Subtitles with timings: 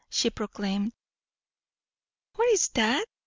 [0.09, 0.91] she proclaimed.
[2.33, 3.05] "What is that?"